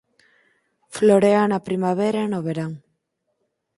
[0.95, 2.71] Florea na primavera e no verán.